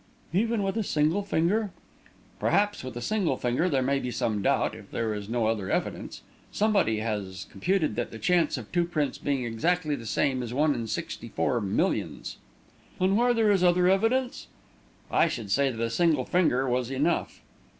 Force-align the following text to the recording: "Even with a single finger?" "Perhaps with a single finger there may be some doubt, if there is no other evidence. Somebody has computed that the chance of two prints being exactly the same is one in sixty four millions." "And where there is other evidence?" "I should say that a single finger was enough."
"Even 0.33 0.63
with 0.63 0.77
a 0.77 0.83
single 0.83 1.21
finger?" 1.21 1.69
"Perhaps 2.39 2.83
with 2.83 2.97
a 2.97 3.01
single 3.01 3.37
finger 3.37 3.69
there 3.69 3.83
may 3.83 3.99
be 3.99 4.09
some 4.09 4.41
doubt, 4.41 4.73
if 4.73 4.89
there 4.89 5.13
is 5.13 5.29
no 5.29 5.45
other 5.45 5.69
evidence. 5.69 6.23
Somebody 6.51 7.01
has 7.01 7.45
computed 7.51 7.95
that 7.97 8.09
the 8.09 8.17
chance 8.17 8.57
of 8.57 8.71
two 8.71 8.85
prints 8.85 9.19
being 9.19 9.45
exactly 9.45 9.93
the 9.95 10.07
same 10.07 10.41
is 10.41 10.55
one 10.55 10.73
in 10.73 10.87
sixty 10.87 11.27
four 11.27 11.61
millions." 11.61 12.37
"And 12.99 13.15
where 13.15 13.35
there 13.35 13.51
is 13.51 13.63
other 13.63 13.89
evidence?" 13.89 14.47
"I 15.11 15.27
should 15.27 15.51
say 15.51 15.69
that 15.69 15.79
a 15.85 15.91
single 15.91 16.25
finger 16.25 16.67
was 16.67 16.89
enough." 16.89 17.41